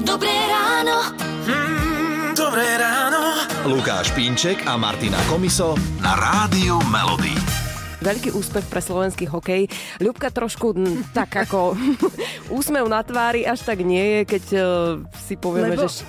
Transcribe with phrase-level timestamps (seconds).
[0.00, 1.12] Dobré ráno.
[1.44, 3.44] Mm, dobré ráno.
[3.68, 7.36] Lukáš Pínček a Martina Komiso na Rádiu Melody.
[8.02, 9.70] Veľký úspech pre slovenský hokej.
[10.02, 11.76] Ľubka trošku m, tak ako
[12.56, 14.64] úsmev na tvári až tak nie je, keď uh,
[15.22, 16.02] si povieme, Lebo- že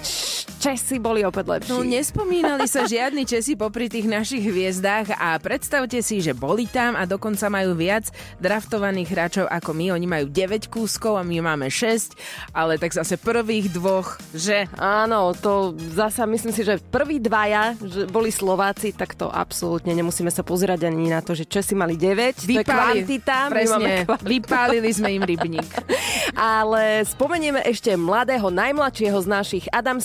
[0.64, 1.76] Česi boli opäť lepší.
[1.76, 6.96] No nespomínali sa žiadni Česi popri tých našich hviezdách a predstavte si, že boli tam
[6.96, 8.08] a dokonca majú viac
[8.40, 9.92] draftovaných hráčov ako my.
[9.92, 12.16] Oni majú 9 kúskov a my máme 6,
[12.56, 18.08] ale tak zase prvých dvoch, že Áno, to zasa myslím si, že prví dvaja že
[18.08, 22.40] boli Slováci, tak to absolútne nemusíme sa pozerať ani na to, že Česi mali 9,
[22.40, 25.68] to je kvantita, presne, vypálili sme im rybník.
[26.56, 30.00] Ale spomenieme ešte mladého, najmladšieho z našich, Adam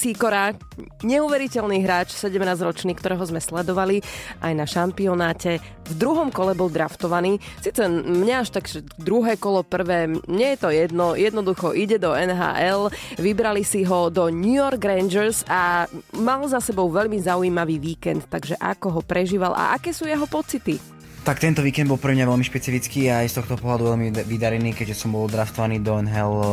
[1.03, 4.05] Neuveriteľný hráč, 17-ročný, ktorého sme sledovali
[4.45, 5.59] aj na šampionáte.
[5.89, 7.41] V druhom kole bol draftovaný.
[7.65, 8.69] Sice mňa až tak
[9.01, 14.29] druhé kolo, prvé, mne je to jedno, jednoducho ide do NHL, vybrali si ho do
[14.29, 15.89] New York Rangers a
[16.19, 20.98] mal za sebou veľmi zaujímavý víkend, takže ako ho prežíval a aké sú jeho pocity?
[21.29, 24.73] Tak tento víkend bol pre mňa veľmi špecifický a aj z tohto pohľadu veľmi vydarený,
[24.73, 26.49] keďže som bol draftovaný do NHL eh,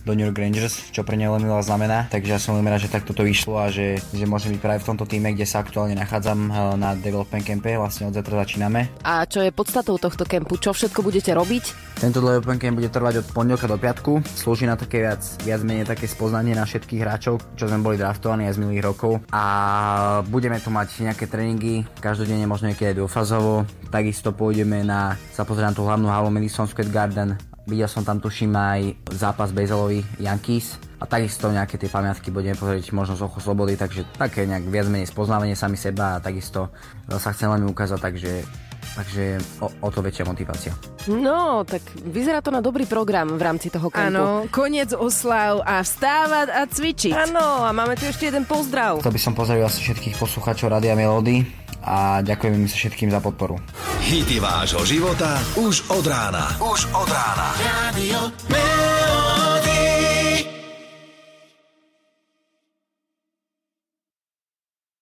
[0.00, 2.08] do New York Rangers, čo pre mňa veľmi veľa znamená.
[2.08, 4.80] Takže ja som veľmi rád, že takto to vyšlo a že, že môžem byť práve
[4.80, 8.88] v tomto týme, kde sa aktuálne nachádzam eh, na development campe, vlastne od zajtra začíname.
[9.04, 10.56] A čo je podstatou tohto kempu?
[10.56, 11.92] Čo všetko budete robiť?
[12.00, 15.84] Tento development camp bude trvať od pondelka do piatku, slúži na také viac, viac menej
[15.84, 19.44] také spoznanie na všetkých hráčov, čo sme boli draftovaní aj z minulých rokov a
[20.32, 25.72] budeme tu mať nejaké tréningy, každodenne možno niekedy aj dvofazovo, takisto pôjdeme na, sa pozrieť
[25.72, 27.34] na tú hlavnú halu Madison Square Garden,
[27.64, 28.80] Videl som tam tuším aj
[29.16, 34.04] zápas baseballový Yankees a takisto nejaké tie pamiatky budeme pozrieť možno z ocho slobody, takže
[34.20, 36.68] také nejak viac menej spoznávanie sami seba a takisto
[37.08, 38.44] sa chcem len ukázať, takže,
[39.00, 39.24] takže
[39.64, 40.76] o, o to väčšia motivácia.
[41.08, 44.12] No, tak vyzerá to na dobrý program v rámci toho kempu.
[44.12, 47.16] Áno, koniec oslav a vstávať a cvičiť.
[47.16, 49.00] Áno, a máme tu ešte jeden pozdrav.
[49.00, 51.48] Chcel by som pozdraviť asi všetkých poslucháčov Radia Melody
[51.80, 53.56] a ďakujem im sa všetkým za podporu.
[54.04, 56.52] Hity vášho života už od rána.
[56.60, 57.56] Už od rána.
[57.56, 58.28] Radio.